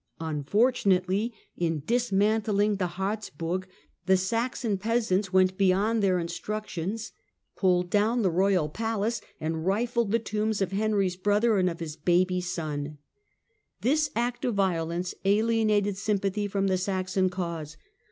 [0.19, 3.67] Unfortunately, in dismantling the Harzburg,
[4.07, 7.11] the Saxon peasants went beyond their instructions,
[7.55, 11.95] pulled down the royal palace, and rilled the tombs of Henry's brother and of his
[11.95, 12.97] baby son.
[13.81, 17.77] This act of violence alienated sympathy from the Saxon cause.